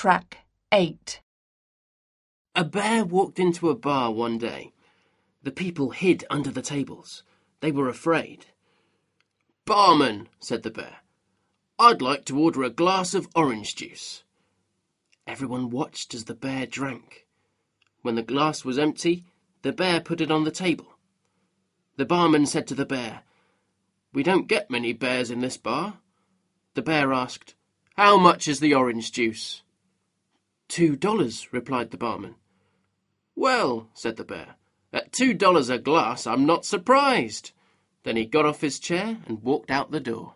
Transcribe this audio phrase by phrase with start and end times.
[0.00, 1.22] Track 8.
[2.54, 4.72] A bear walked into a bar one day.
[5.42, 7.24] The people hid under the tables.
[7.58, 8.46] They were afraid.
[9.64, 10.98] Barman, said the bear,
[11.80, 14.22] I'd like to order a glass of orange juice.
[15.26, 17.26] Everyone watched as the bear drank.
[18.02, 19.24] When the glass was empty,
[19.62, 20.94] the bear put it on the table.
[21.96, 23.22] The barman said to the bear,
[24.12, 25.98] We don't get many bears in this bar.
[26.74, 27.56] The bear asked,
[27.96, 29.64] How much is the orange juice?
[30.68, 32.36] Two dollars, replied the barman.
[33.34, 34.56] Well, said the bear,
[34.92, 37.52] at two dollars a glass I'm not surprised.
[38.04, 40.34] Then he got off his chair and walked out the door.